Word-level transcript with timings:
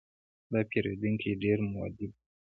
دا 0.51 0.59
پیرودونکی 0.69 1.31
ډېر 1.43 1.57
مؤدب 1.71 1.91
دی. 1.99 2.07